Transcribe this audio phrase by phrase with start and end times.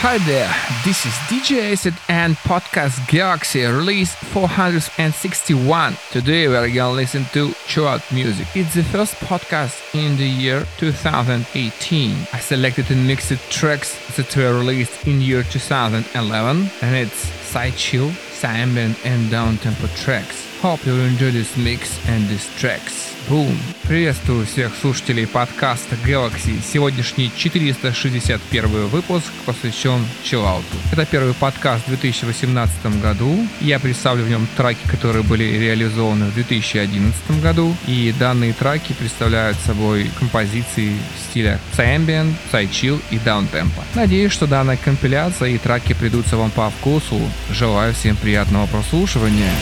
[0.00, 0.48] Hi there,
[0.84, 5.96] this is DJ Acid and podcast Galaxy release 461.
[6.12, 8.46] Today we are gonna listen to chill music.
[8.54, 12.16] It's the first podcast in the year 2018.
[12.32, 18.12] I selected and mixed tracks that were released in year 2011 and it's side chill,
[18.44, 20.46] ambient and down tempo tracks.
[20.60, 23.17] Hope you enjoy this mix and these tracks.
[23.28, 23.54] Boom!
[23.82, 26.62] Приветствую всех слушателей подкаста Galaxy.
[26.62, 30.64] Сегодняшний 461 выпуск посвящен чиллауту.
[30.92, 33.46] Это первый подкаст в 2018 году.
[33.60, 37.76] Я представлю в нем траки, которые были реализованы в 2011 году.
[37.86, 40.96] И данные траки представляют собой композиции
[41.28, 43.82] стиля Ambient, Psychill и Downtempo.
[43.94, 47.20] Надеюсь, что данная компиляция и траки придутся вам по вкусу.
[47.50, 49.52] Желаю всем приятного прослушивания.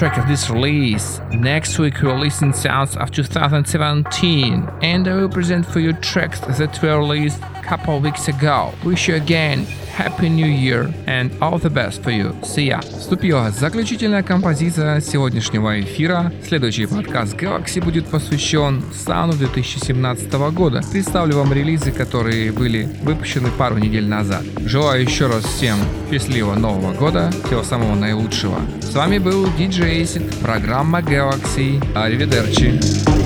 [0.00, 1.20] Track of this release.
[1.30, 6.80] Next week we'll listen sounds of 2017 and I will present for you tracks that
[6.80, 8.72] were released a couple weeks ago.
[8.82, 9.66] Wish you again
[10.00, 12.34] Happy New Year and all the best for you.
[12.42, 12.80] See ya.
[12.80, 16.32] Вступила заключительная композиция сегодняшнего эфира.
[16.48, 20.80] Следующий подкаст Galaxy будет посвящен сауну 2017 года.
[20.90, 24.42] Представлю вам релизы, которые были выпущены пару недель назад.
[24.64, 25.76] Желаю еще раз всем
[26.10, 28.58] счастливого Нового года, всего самого наилучшего.
[28.80, 31.78] С вами был DJ Acid, программа Galaxy.
[31.94, 33.19] Аривидерчи.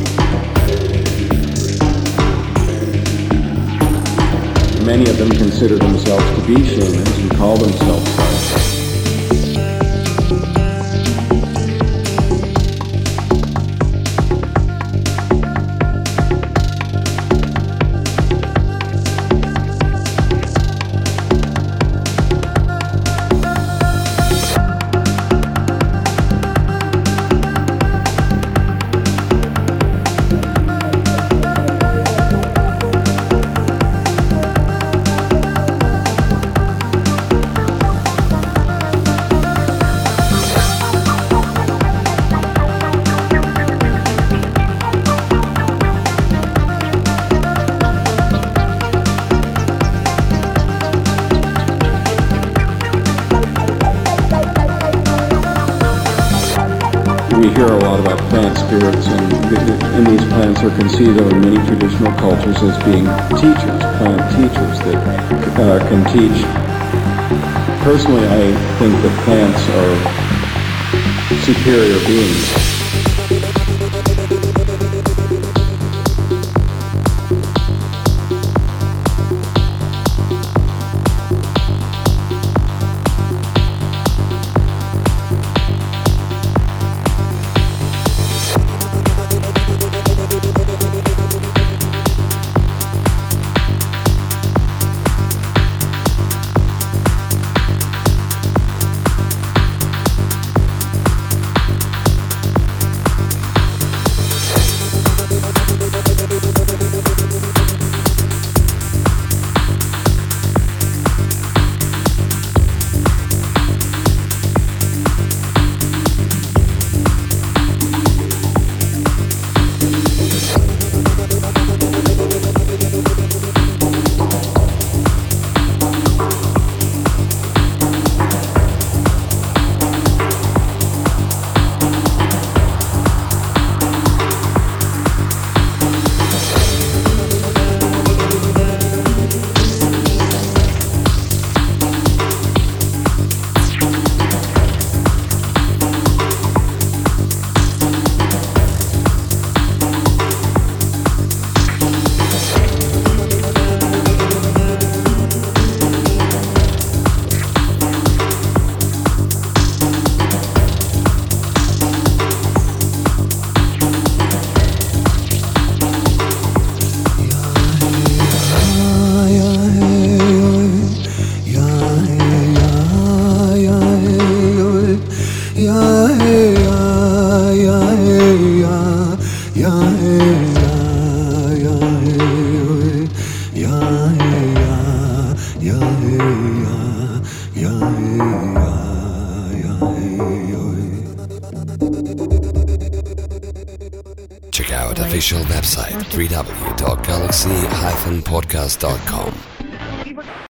[4.85, 8.64] Many of them consider themselves to be shamans and call themselves
[66.15, 66.45] teach.
[67.83, 69.95] Personally, I think that plants are
[71.43, 72.74] superior beings.